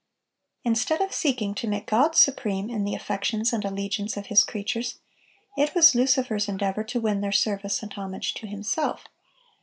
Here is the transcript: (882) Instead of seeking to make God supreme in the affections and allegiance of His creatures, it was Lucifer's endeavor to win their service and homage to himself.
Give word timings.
(882) 0.65 0.71
Instead 0.97 1.01
of 1.07 1.13
seeking 1.13 1.53
to 1.53 1.67
make 1.67 1.85
God 1.85 2.15
supreme 2.15 2.71
in 2.71 2.83
the 2.85 2.95
affections 2.95 3.53
and 3.53 3.63
allegiance 3.63 4.17
of 4.17 4.25
His 4.33 4.43
creatures, 4.43 4.97
it 5.55 5.75
was 5.75 5.93
Lucifer's 5.93 6.47
endeavor 6.49 6.83
to 6.85 6.99
win 6.99 7.21
their 7.21 7.31
service 7.31 7.83
and 7.83 7.93
homage 7.93 8.33
to 8.33 8.47
himself. 8.47 9.03